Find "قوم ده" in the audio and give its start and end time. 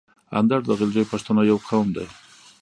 1.69-2.05